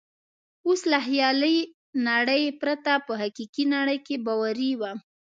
[0.67, 1.57] اوس له خیالي
[2.09, 4.97] نړۍ پرته په حقیقي نړۍ کې باوري وم.